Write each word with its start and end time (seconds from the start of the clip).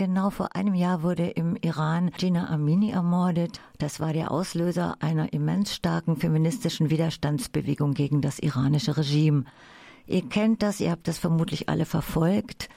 Genau 0.00 0.30
vor 0.30 0.56
einem 0.56 0.72
Jahr 0.72 1.02
wurde 1.02 1.26
im 1.26 1.56
Iran 1.56 2.10
Gina 2.16 2.48
Amini 2.48 2.90
ermordet. 2.90 3.60
Das 3.76 4.00
war 4.00 4.14
der 4.14 4.30
Auslöser 4.30 4.96
einer 5.00 5.34
immens 5.34 5.74
starken 5.74 6.16
feministischen 6.16 6.88
Widerstandsbewegung 6.88 7.92
gegen 7.92 8.22
das 8.22 8.38
iranische 8.38 8.96
Regime. 8.96 9.44
Ihr 10.06 10.26
kennt 10.26 10.62
das, 10.62 10.80
ihr 10.80 10.90
habt 10.90 11.06
das 11.06 11.18
vermutlich 11.18 11.68
alle 11.68 11.84
verfolgt. 11.84 12.70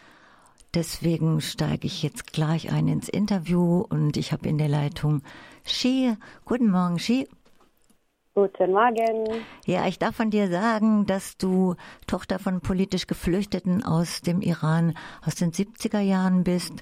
Deswegen 0.73 1.39
steige 1.39 1.87
ich 1.87 2.03
jetzt 2.03 2.33
gleich 2.33 2.73
ein 2.73 2.89
ins 2.89 3.07
Interview 3.07 3.85
und 3.87 4.17
ich 4.17 4.33
habe 4.33 4.49
in 4.49 4.57
der 4.57 4.67
Leitung 4.67 5.21
Shi. 5.63 6.17
Guten 6.43 6.69
Morgen, 6.69 6.99
Shi. 6.99 7.29
Guten 8.35 8.71
Morgen. 8.71 9.45
Ja, 9.65 9.87
ich 9.87 9.97
darf 9.97 10.15
von 10.15 10.29
dir 10.29 10.49
sagen, 10.49 11.05
dass 11.05 11.37
du 11.37 11.75
Tochter 12.05 12.37
von 12.37 12.59
politisch 12.59 13.07
Geflüchteten 13.07 13.81
aus 13.81 14.21
dem 14.21 14.41
Iran 14.41 14.97
aus 15.25 15.35
den 15.35 15.53
70er 15.53 15.99
Jahren 15.99 16.43
bist, 16.43 16.81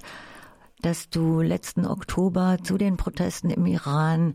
dass 0.82 1.08
du 1.08 1.40
letzten 1.40 1.86
Oktober 1.86 2.58
zu 2.62 2.76
den 2.76 2.96
Protesten 2.96 3.50
im 3.50 3.66
Iran 3.66 4.34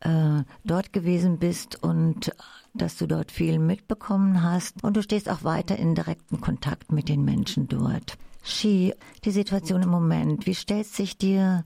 äh, 0.00 0.42
dort 0.64 0.92
gewesen 0.92 1.38
bist 1.38 1.82
und 1.82 2.32
dass 2.74 2.96
du 2.96 3.06
dort 3.06 3.32
viel 3.32 3.58
mitbekommen 3.58 4.42
hast 4.42 4.84
und 4.84 4.96
du 4.96 5.02
stehst 5.02 5.30
auch 5.30 5.42
weiter 5.42 5.76
in 5.76 5.94
direkten 5.94 6.40
Kontakt 6.40 6.92
mit 6.92 7.08
den 7.08 7.24
Menschen 7.24 7.68
dort. 7.68 8.16
Shi, 8.42 8.94
die 9.24 9.30
Situation 9.30 9.82
im 9.82 9.88
Moment, 9.88 10.46
wie 10.46 10.54
stellt 10.54 10.86
sich 10.86 11.18
dir 11.18 11.64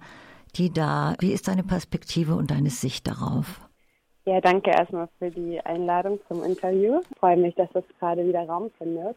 die 0.57 0.73
dar? 0.73 1.17
Wie 1.19 1.33
ist 1.33 1.49
deine 1.49 1.63
Perspektive 1.63 2.35
und 2.35 2.51
deine 2.51 2.71
Sicht 2.71 3.07
darauf? 3.07 3.61
Ja, 4.25 4.41
danke 4.41 4.71
erstmal 4.71 5.09
für 5.19 5.31
die 5.31 5.61
Einladung 5.61 6.21
zum 6.29 6.45
Interview. 6.45 7.01
Ich 7.11 7.19
freue 7.19 7.37
mich, 7.37 7.55
dass 7.57 7.69
das 7.73 7.85
gerade 7.99 8.27
wieder 8.27 8.47
Raum 8.47 8.71
findet. 8.79 9.17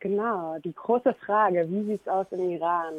Genau, 0.00 0.56
die 0.64 0.74
große 0.74 1.14
Frage, 1.24 1.66
wie 1.68 1.84
sieht 1.84 2.00
es 2.02 2.08
aus 2.08 2.26
im 2.30 2.50
Iran? 2.50 2.94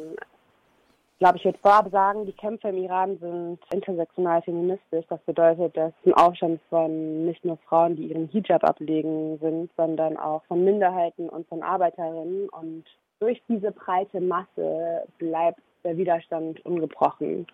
Glaube, 1.18 1.38
ich 1.38 1.44
würde 1.46 1.58
vorab 1.62 1.90
sagen, 1.90 2.26
die 2.26 2.32
Kämpfe 2.32 2.68
im 2.68 2.76
Iran 2.76 3.16
sind 3.18 3.58
intersektional 3.72 4.42
feministisch. 4.42 5.06
Das 5.08 5.20
bedeutet, 5.22 5.74
dass 5.74 5.92
ein 6.04 6.12
Aufstand 6.12 6.60
von 6.68 7.24
nicht 7.24 7.42
nur 7.42 7.56
Frauen, 7.68 7.96
die 7.96 8.08
ihren 8.08 8.28
Hijab 8.28 8.62
ablegen 8.64 9.38
sind, 9.38 9.70
sondern 9.78 10.18
auch 10.18 10.44
von 10.44 10.62
Minderheiten 10.62 11.30
und 11.30 11.48
von 11.48 11.62
Arbeiterinnen. 11.62 12.50
Und 12.50 12.84
durch 13.18 13.42
diese 13.48 13.72
breite 13.72 14.20
Masse 14.20 15.04
bleibt 15.16 15.60
der 15.84 15.96
Widerstand 15.96 16.64
ungebrochen. 16.66 17.46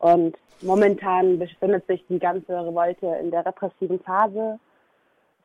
Und 0.00 0.36
momentan 0.62 1.38
befindet 1.38 1.86
sich 1.86 2.02
die 2.08 2.18
ganze 2.18 2.66
Revolte 2.66 3.06
in 3.20 3.30
der 3.30 3.44
repressiven 3.44 4.00
Phase. 4.00 4.58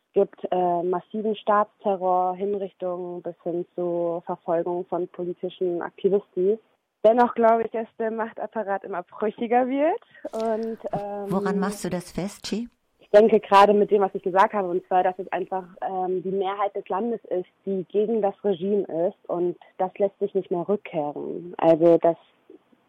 Es 0.07 0.13
gibt 0.13 0.47
äh, 0.51 0.83
massiven 0.83 1.35
Staatsterror, 1.35 2.33
Hinrichtungen 2.37 3.21
bis 3.21 3.35
hin 3.43 3.65
zu 3.75 4.23
Verfolgung 4.25 4.85
von 4.85 5.07
politischen 5.09 5.81
Aktivisten. 5.81 6.57
Dennoch 7.05 7.33
glaube 7.35 7.63
ich, 7.63 7.71
dass 7.71 7.87
der 7.99 8.11
Machtapparat 8.11 8.83
immer 8.83 9.03
brüchiger 9.03 9.67
wird. 9.67 10.01
Und, 10.31 10.77
ähm, 10.93 11.25
Woran 11.31 11.59
machst 11.59 11.83
du 11.85 11.89
das 11.89 12.11
fest, 12.11 12.43
Chi? 12.43 12.67
Ich 12.99 13.09
denke 13.11 13.39
gerade 13.39 13.73
mit 13.73 13.89
dem, 13.89 14.01
was 14.01 14.13
ich 14.13 14.23
gesagt 14.23 14.53
habe, 14.53 14.67
und 14.67 14.85
zwar, 14.87 15.03
dass 15.03 15.17
es 15.17 15.31
einfach 15.31 15.63
ähm, 15.81 16.21
die 16.23 16.31
Mehrheit 16.31 16.75
des 16.75 16.87
Landes 16.89 17.21
ist, 17.25 17.47
die 17.65 17.85
gegen 17.89 18.21
das 18.21 18.35
Regime 18.43 18.83
ist 19.07 19.29
und 19.29 19.57
das 19.77 19.91
lässt 19.97 20.19
sich 20.19 20.33
nicht 20.33 20.51
mehr 20.51 20.67
rückkehren. 20.67 21.53
Also 21.57 21.97
dass 21.99 22.17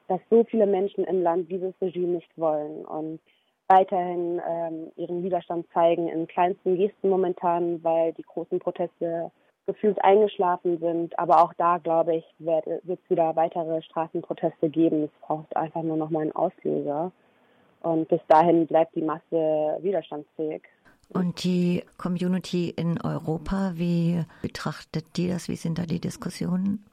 dass 0.08 0.20
so 0.30 0.44
viele 0.44 0.66
Menschen 0.66 1.04
im 1.04 1.22
Land 1.22 1.50
dieses 1.50 1.74
Regime 1.80 2.14
nicht 2.14 2.30
wollen 2.36 2.84
und 2.86 3.20
weiterhin 3.68 4.40
ähm, 4.48 4.90
ihren 4.96 5.22
Widerstand 5.22 5.66
zeigen 5.72 6.08
in 6.08 6.26
kleinsten 6.26 6.76
Gesten 6.76 7.10
momentan, 7.10 7.84
weil 7.84 8.14
die 8.14 8.22
großen 8.22 8.58
Proteste 8.58 9.30
gefühlt 9.68 10.02
eingeschlafen 10.02 10.78
sind. 10.78 11.16
Aber 11.18 11.44
auch 11.44 11.52
da, 11.58 11.76
glaube 11.76 12.16
ich, 12.16 12.24
wird 12.38 12.66
es 12.66 12.98
wieder 13.10 13.36
weitere 13.36 13.82
Straßenproteste 13.82 14.70
geben. 14.70 15.04
Es 15.04 15.26
braucht 15.26 15.54
einfach 15.56 15.82
nur 15.82 15.98
noch 15.98 16.10
mal 16.10 16.22
einen 16.22 16.32
Auslöser. 16.32 17.12
Und 17.82 18.08
bis 18.08 18.20
dahin 18.28 18.66
bleibt 18.66 18.96
die 18.96 19.02
Masse 19.02 19.78
widerstandsfähig. 19.80 20.62
Und 21.10 21.44
die 21.44 21.84
Community 21.98 22.70
in 22.70 22.98
Europa, 23.02 23.72
wie 23.74 24.24
betrachtet 24.42 25.04
die 25.16 25.28
das? 25.28 25.48
Wie 25.48 25.56
sind 25.56 25.78
da 25.78 25.82
die 25.84 26.00
Diskussionen? 26.00 26.84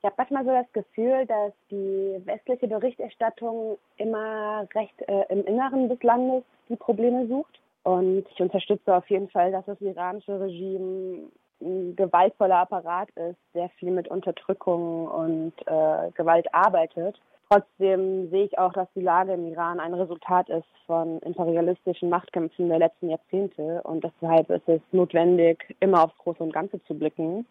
Ich 0.00 0.04
habe 0.04 0.14
manchmal 0.18 0.44
so 0.44 0.50
das 0.50 0.72
Gefühl, 0.72 1.26
dass 1.26 1.52
die 1.70 2.20
westliche 2.24 2.68
Berichterstattung 2.68 3.78
immer 3.96 4.66
recht 4.74 4.94
äh, 5.08 5.24
im 5.28 5.44
Inneren 5.44 5.88
des 5.88 6.02
Landes 6.02 6.42
die 6.68 6.76
Probleme 6.76 7.26
sucht. 7.26 7.60
Und 7.84 8.24
ich 8.30 8.40
unterstütze 8.40 8.94
auf 8.94 9.08
jeden 9.08 9.28
Fall, 9.28 9.50
dass 9.50 9.64
das 9.66 9.80
iranische 9.80 10.38
Regime 10.40 11.30
gewaltvoller 11.98 12.60
Apparat 12.60 13.10
ist, 13.10 13.36
der 13.54 13.68
viel 13.78 13.90
mit 13.90 14.08
Unterdrückung 14.08 15.08
und 15.08 15.52
äh, 15.66 16.10
Gewalt 16.14 16.46
arbeitet. 16.54 17.20
Trotzdem 17.50 18.30
sehe 18.30 18.44
ich 18.44 18.58
auch, 18.58 18.72
dass 18.72 18.88
die 18.94 19.02
Lage 19.02 19.32
im 19.32 19.46
Iran 19.46 19.80
ein 19.80 19.94
Resultat 19.94 20.48
ist 20.48 20.68
von 20.86 21.18
imperialistischen 21.20 22.08
Machtkämpfen 22.08 22.68
der 22.68 22.78
letzten 22.78 23.10
Jahrzehnte. 23.10 23.82
Und 23.82 24.04
deshalb 24.04 24.48
ist 24.50 24.68
es 24.68 24.80
notwendig, 24.92 25.76
immer 25.80 26.04
aufs 26.04 26.18
Große 26.18 26.42
und 26.42 26.52
Ganze 26.52 26.82
zu 26.84 26.94
blicken 26.94 27.46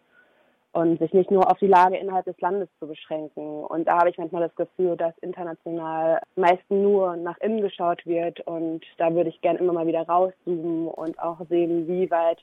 und 0.72 0.98
sich 1.00 1.12
nicht 1.12 1.30
nur 1.30 1.50
auf 1.50 1.58
die 1.58 1.66
Lage 1.66 1.96
innerhalb 1.96 2.24
des 2.26 2.40
Landes 2.40 2.68
zu 2.78 2.86
beschränken. 2.86 3.64
Und 3.64 3.88
da 3.88 3.98
habe 3.98 4.10
ich 4.10 4.18
manchmal 4.18 4.42
das 4.42 4.54
Gefühl, 4.54 4.96
dass 4.96 5.16
international 5.18 6.20
meist 6.36 6.70
nur 6.70 7.16
nach 7.16 7.38
innen 7.38 7.60
geschaut 7.60 8.06
wird 8.06 8.40
und 8.40 8.84
da 8.98 9.12
würde 9.14 9.30
ich 9.30 9.40
gerne 9.40 9.58
immer 9.58 9.72
mal 9.72 9.86
wieder 9.86 10.06
rauszoomen 10.06 10.88
und 10.88 11.18
auch 11.18 11.40
sehen, 11.48 11.88
wie 11.88 12.10
weit 12.10 12.38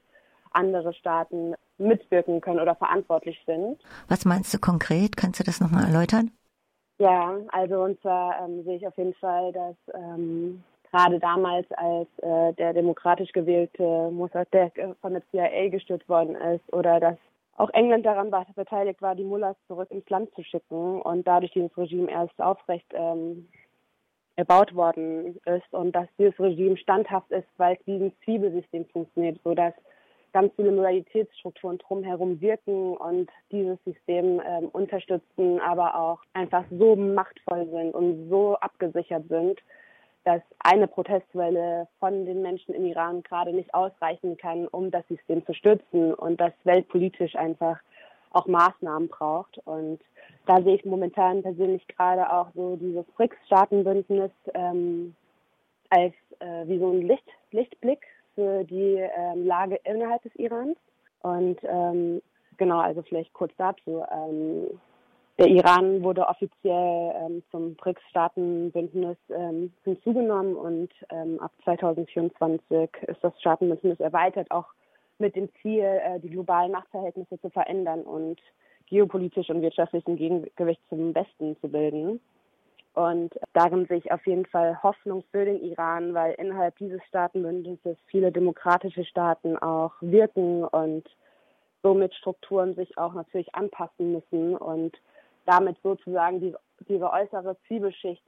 andere 0.56 0.94
Staaten 0.94 1.56
mitwirken 1.78 2.42
können 2.42 2.60
oder 2.60 2.76
verantwortlich 2.76 3.38
sind. 3.46 3.78
Was 4.08 4.26
meinst 4.26 4.54
du 4.54 4.60
konkret? 4.60 5.18
Kannst 5.18 5.40
du 5.40 5.44
das 5.44 5.60
nochmal 5.60 5.86
erläutern? 5.86 6.32
Ja, 6.98 7.36
also 7.50 7.84
und 7.84 8.00
zwar 8.02 8.40
ähm, 8.42 8.64
sehe 8.64 8.78
ich 8.78 8.88
auf 8.88 8.98
jeden 8.98 9.14
Fall, 9.16 9.52
dass 9.52 9.76
ähm, 9.94 10.64
gerade 10.92 11.20
damals, 11.20 11.70
als 11.74 12.08
äh, 12.20 12.54
der 12.54 12.74
demokratisch 12.74 13.32
gewählte 13.34 14.10
Mossadegh 14.12 14.96
von 15.02 15.14
der 15.14 15.24
CIA 15.30 15.70
gestürzt 15.70 16.08
worden 16.08 16.36
ist 16.36 16.72
oder 16.72 17.00
dass 17.00 17.18
auch 17.58 17.70
England 17.72 18.06
daran 18.06 18.32
war, 18.32 18.46
beteiligt 18.56 19.02
war, 19.02 19.16
die 19.16 19.24
Mullahs 19.24 19.56
zurück 19.68 19.90
ins 19.92 20.10
Land 20.10 20.34
zu 20.36 20.44
schicken 20.44 21.02
und 21.02 21.26
dadurch 21.28 21.52
dieses 21.52 21.76
Regime 21.78 22.10
erst 22.10 22.40
aufrecht 22.42 22.88
ähm, 22.94 23.48
erbaut 24.36 24.76
worden 24.76 25.38
ist 25.46 25.72
und 25.72 25.94
dass 25.94 26.08
dieses 26.18 26.38
Regime 26.40 26.78
standhaft 26.78 27.32
ist, 27.32 27.48
weil 27.58 27.78
es 27.80 27.88
wie 27.88 27.96
ein 27.96 28.14
Zwiebelsystem 28.24 28.86
funktioniert, 28.88 29.40
sodass 29.44 29.74
ganz 30.36 30.52
viele 30.58 30.72
Loyalitätsstrukturen 30.72 31.78
drumherum 31.78 32.42
wirken 32.42 32.98
und 32.98 33.32
dieses 33.54 33.82
System 33.86 34.42
ähm, 34.46 34.68
unterstützen, 34.74 35.62
aber 35.62 35.98
auch 35.98 36.20
einfach 36.34 36.66
so 36.78 36.98
machtvoll 36.98 37.66
sind 37.72 37.94
und 37.96 38.28
so 38.30 38.58
abgesichert 38.58 39.24
sind, 39.30 39.62
dass 40.26 40.42
eine 40.60 40.90
Protestwelle 40.90 41.88
von 42.02 42.26
den 42.26 42.42
Menschen 42.42 42.76
im 42.76 42.86
Iran 42.86 43.24
gerade 43.24 43.54
nicht 43.54 43.74
ausreichen 43.74 44.36
kann, 44.36 44.68
um 44.68 44.92
das 44.92 45.08
System 45.08 45.46
zu 45.46 45.54
stützen 45.54 46.14
und 46.14 46.42
dass 46.42 46.52
weltpolitisch 46.66 47.38
einfach 47.38 47.80
auch 48.32 48.46
Maßnahmen 48.46 49.08
braucht. 49.08 49.58
Und 49.60 50.02
da 50.48 50.62
sehe 50.62 50.76
ich 50.76 50.84
momentan 50.84 51.44
persönlich 51.44 51.88
gerade 51.88 52.30
auch 52.30 52.48
so 52.56 52.76
dieses 52.76 53.06
BRICS-Staatenbündnis 53.16 54.32
ähm, 54.54 55.16
als 55.90 56.14
äh, 56.40 56.68
wie 56.68 56.80
so 56.80 56.92
ein 56.92 57.04
Licht, 57.04 57.30
Lichtblick 57.52 58.06
für 58.36 58.64
die 58.64 58.98
ähm, 58.98 59.46
Lage 59.46 59.80
innerhalb 59.84 60.22
des 60.24 60.36
Irans. 60.36 60.78
Und 61.22 61.58
ähm, 61.64 62.22
genau, 62.58 62.80
also 62.80 63.02
vielleicht 63.02 63.34
kurz 63.34 63.54
dazu. 63.58 64.04
Ähm, 64.12 64.68
der 65.38 65.48
Iran 65.48 66.02
wurde 66.02 66.28
offiziell 66.28 67.14
ähm, 67.16 67.44
zum 67.52 67.76
BRICS-Staatenbündnis 67.76 69.18
ähm, 69.30 69.74
hinzugenommen 69.84 70.56
und 70.56 70.90
ähm, 71.10 71.40
ab 71.42 71.52
2024 71.66 72.62
ist 73.08 73.22
das 73.22 73.38
Staatenbündnis 73.42 74.00
erweitert, 74.00 74.50
auch 74.52 74.68
mit 75.18 75.36
dem 75.36 75.50
Ziel, 75.62 75.84
äh, 75.84 76.20
die 76.22 76.30
globalen 76.30 76.72
Machtverhältnisse 76.72 77.40
zu 77.42 77.50
verändern 77.50 78.04
und 78.04 78.40
geopolitisch 78.88 79.50
und 79.50 79.62
wirtschaftlichen 79.62 80.16
Gegengewicht 80.16 80.82
zum 80.88 81.12
Besten 81.12 81.58
zu 81.60 81.68
bilden. 81.68 82.22
Und 82.96 83.38
darin 83.52 83.86
sehe 83.88 83.98
ich 83.98 84.12
auf 84.12 84.26
jeden 84.26 84.46
Fall 84.46 84.82
Hoffnung 84.82 85.24
für 85.30 85.44
den 85.44 85.62
Iran, 85.62 86.14
weil 86.14 86.34
innerhalb 86.36 86.78
dieses 86.78 87.04
Staatenbündnisses 87.10 87.98
viele 88.08 88.32
demokratische 88.32 89.04
Staaten 89.04 89.58
auch 89.58 89.92
wirken 90.00 90.64
und 90.64 91.04
somit 91.84 92.16
Strukturen 92.16 92.74
sich 92.76 92.98
auch 92.98 93.14
natürlich 93.14 93.54
anpassen 93.54 94.14
müssen 94.14 94.56
und 94.56 94.98
damit 95.46 95.78
sozusagen 95.84 96.40
diese, 96.40 96.58
diese 96.88 97.12
äußere 97.12 97.58
Zwiebelschicht 97.68 98.24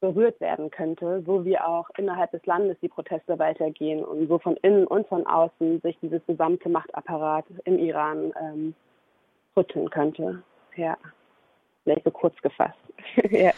berührt 0.00 0.38
werden 0.38 0.70
könnte, 0.70 1.22
so 1.24 1.46
wie 1.46 1.58
auch 1.58 1.88
innerhalb 1.96 2.30
des 2.30 2.44
Landes 2.44 2.76
die 2.82 2.88
Proteste 2.88 3.38
weitergehen 3.38 4.04
und 4.04 4.28
so 4.28 4.38
von 4.38 4.58
innen 4.58 4.86
und 4.86 5.08
von 5.08 5.26
außen 5.26 5.80
sich 5.80 5.96
dieses 6.02 6.20
gesamte 6.26 6.68
Machtapparat 6.68 7.46
im 7.64 7.78
Iran 7.78 8.34
ähm, 8.38 8.74
rütteln 9.56 9.88
könnte. 9.88 10.42
Ja, 10.76 10.98
vielleicht 11.84 12.04
so 12.04 12.10
kurz 12.10 12.36
gefasst. 12.42 12.76
ja. 13.30 13.52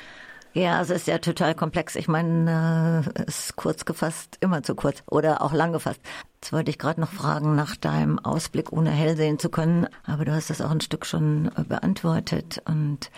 Ja, 0.56 0.80
es 0.80 0.88
ist 0.88 1.06
ja 1.06 1.18
total 1.18 1.54
komplex. 1.54 1.96
Ich 1.96 2.08
meine, 2.08 3.04
äh, 3.14 3.24
ist 3.26 3.56
kurz 3.56 3.84
gefasst 3.84 4.38
immer 4.40 4.62
zu 4.62 4.74
kurz 4.74 5.04
oder 5.10 5.42
auch 5.42 5.52
lang 5.52 5.74
gefasst. 5.74 6.00
Jetzt 6.36 6.50
wollte 6.50 6.70
ich 6.70 6.78
gerade 6.78 6.98
noch 6.98 7.10
fragen 7.10 7.54
nach 7.54 7.76
deinem 7.76 8.18
Ausblick, 8.18 8.72
ohne 8.72 8.88
hell 8.88 9.18
sehen 9.18 9.38
zu 9.38 9.50
können, 9.50 9.86
aber 10.06 10.24
du 10.24 10.32
hast 10.32 10.48
das 10.48 10.62
auch 10.62 10.70
ein 10.70 10.80
Stück 10.80 11.04
schon 11.04 11.50
äh, 11.58 11.62
beantwortet. 11.62 12.62
Und 12.64 13.10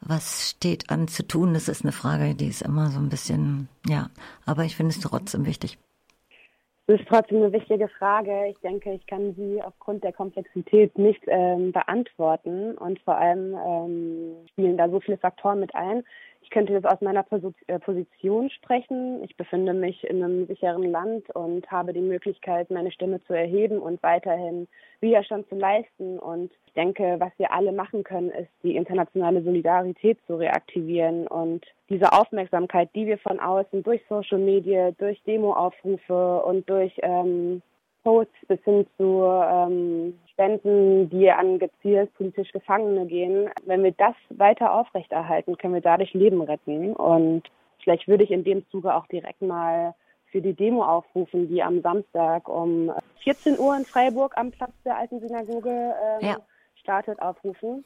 was 0.00 0.50
steht 0.50 0.90
an 0.90 1.06
zu 1.06 1.24
tun? 1.24 1.54
Das 1.54 1.68
ist 1.68 1.84
eine 1.84 1.92
Frage, 1.92 2.34
die 2.34 2.48
ist 2.48 2.62
immer 2.62 2.88
so 2.88 2.98
ein 2.98 3.10
bisschen, 3.10 3.68
ja, 3.86 4.08
aber 4.44 4.64
ich 4.64 4.74
finde 4.74 4.90
es 4.90 4.98
trotzdem 4.98 5.46
wichtig. 5.46 5.78
Das 6.88 6.98
ist 6.98 7.08
trotzdem 7.08 7.36
eine 7.36 7.52
wichtige 7.52 7.86
Frage. 7.86 8.48
Ich 8.50 8.58
denke, 8.58 8.92
ich 8.92 9.06
kann 9.06 9.36
sie 9.36 9.62
aufgrund 9.62 10.02
der 10.02 10.12
Komplexität 10.12 10.98
nicht 10.98 11.22
ähm, 11.28 11.70
beantworten 11.70 12.76
und 12.76 12.98
vor 13.02 13.16
allem 13.16 13.54
ähm, 13.54 14.34
spielen 14.48 14.76
da 14.76 14.88
so 14.88 14.98
viele 14.98 15.18
Faktoren 15.18 15.60
mit 15.60 15.72
ein. 15.76 16.02
Ich 16.42 16.50
könnte 16.50 16.72
jetzt 16.72 16.86
aus 16.86 17.00
meiner 17.00 17.24
äh, 17.66 17.78
Position 17.78 18.50
sprechen. 18.50 19.22
Ich 19.24 19.36
befinde 19.36 19.72
mich 19.72 20.04
in 20.04 20.22
einem 20.22 20.46
sicheren 20.46 20.90
Land 20.90 21.30
und 21.30 21.70
habe 21.70 21.92
die 21.92 22.00
Möglichkeit, 22.00 22.70
meine 22.70 22.92
Stimme 22.92 23.22
zu 23.24 23.32
erheben 23.32 23.78
und 23.78 24.02
weiterhin 24.02 24.68
Widerstand 25.00 25.48
zu 25.48 25.54
leisten. 25.54 26.18
Und 26.18 26.50
ich 26.66 26.72
denke, 26.74 27.16
was 27.18 27.32
wir 27.38 27.52
alle 27.52 27.72
machen 27.72 28.04
können, 28.04 28.30
ist, 28.30 28.50
die 28.62 28.76
internationale 28.76 29.42
Solidarität 29.42 30.18
zu 30.26 30.36
reaktivieren 30.36 31.26
und 31.28 31.64
diese 31.88 32.12
Aufmerksamkeit, 32.12 32.90
die 32.94 33.06
wir 33.06 33.18
von 33.18 33.38
außen 33.38 33.82
durch 33.82 34.02
Social 34.08 34.38
Media, 34.38 34.90
durch 34.92 35.22
Demoaufrufe 35.24 36.42
und 36.44 36.68
durch 36.68 36.92
ähm, 37.02 37.62
Posts 38.02 38.46
bis 38.48 38.60
hin 38.64 38.86
zu 38.96 39.22
ähm, 39.24 40.18
Spenden, 40.30 41.08
die 41.10 41.30
an 41.30 41.58
gezielt 41.58 42.12
politisch 42.14 42.52
Gefangene 42.52 43.06
gehen. 43.06 43.50
Wenn 43.64 43.82
wir 43.84 43.92
das 43.92 44.14
weiter 44.30 44.74
aufrechterhalten, 44.74 45.56
können 45.56 45.74
wir 45.74 45.80
dadurch 45.80 46.12
Leben 46.14 46.42
retten. 46.42 46.94
Und 46.94 47.44
vielleicht 47.82 48.08
würde 48.08 48.24
ich 48.24 48.30
in 48.30 48.44
dem 48.44 48.68
Zuge 48.70 48.94
auch 48.94 49.06
direkt 49.06 49.42
mal 49.42 49.94
für 50.30 50.40
die 50.40 50.54
Demo 50.54 50.84
aufrufen, 50.84 51.48
die 51.48 51.62
am 51.62 51.82
Samstag 51.82 52.48
um 52.48 52.90
14 53.22 53.58
Uhr 53.58 53.76
in 53.76 53.84
Freiburg 53.84 54.36
am 54.36 54.50
Platz 54.50 54.72
der 54.84 54.96
alten 54.96 55.20
Synagoge 55.20 55.68
ähm, 55.70 56.26
ja. 56.26 56.36
startet, 56.80 57.20
aufrufen, 57.20 57.84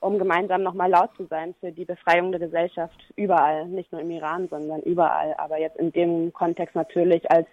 um 0.00 0.18
gemeinsam 0.18 0.62
nochmal 0.62 0.90
laut 0.90 1.10
zu 1.16 1.24
sein 1.24 1.54
für 1.58 1.72
die 1.72 1.86
Befreiung 1.86 2.30
der 2.30 2.40
Gesellschaft 2.40 3.02
überall, 3.16 3.66
nicht 3.66 3.90
nur 3.92 4.02
im 4.02 4.10
Iran, 4.10 4.46
sondern 4.48 4.82
überall, 4.82 5.34
aber 5.38 5.58
jetzt 5.58 5.78
in 5.78 5.90
dem 5.90 6.32
Kontext 6.34 6.76
natürlich 6.76 7.28
als 7.30 7.48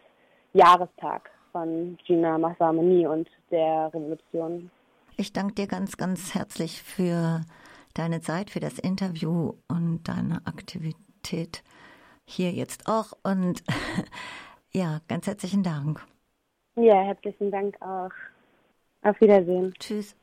Jahrestag 0.51 1.31
von 1.53 1.97
Gina 2.05 2.37
Massamani 2.37 3.07
und 3.07 3.29
der 3.49 3.89
Revolution. 3.93 4.69
Ich 5.15 5.31
danke 5.31 5.53
dir 5.53 5.67
ganz, 5.67 5.95
ganz 5.95 6.35
herzlich 6.35 6.83
für 6.83 7.41
deine 7.93 8.19
Zeit, 8.19 8.49
für 8.49 8.59
das 8.59 8.79
Interview 8.79 9.53
und 9.69 10.01
deine 10.03 10.41
Aktivität 10.45 11.63
hier 12.25 12.51
jetzt 12.51 12.87
auch. 12.87 13.13
Und 13.23 13.63
ja, 14.73 14.99
ganz 15.07 15.27
herzlichen 15.27 15.63
Dank. 15.63 16.05
Ja, 16.75 17.03
herzlichen 17.03 17.51
Dank 17.51 17.81
auch. 17.81 18.11
Auf 19.03 19.21
Wiedersehen. 19.21 19.73
Tschüss. 19.79 20.11